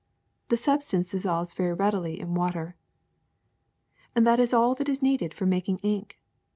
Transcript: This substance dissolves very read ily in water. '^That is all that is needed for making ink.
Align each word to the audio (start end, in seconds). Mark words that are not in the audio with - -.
This 0.49 0.63
substance 0.63 1.11
dissolves 1.11 1.53
very 1.53 1.73
read 1.73 1.93
ily 1.93 2.19
in 2.19 2.33
water. 2.33 2.75
'^That 4.15 4.39
is 4.39 4.51
all 4.51 4.73
that 4.73 4.89
is 4.89 5.03
needed 5.03 5.31
for 5.31 5.45
making 5.45 5.77
ink. 5.83 6.19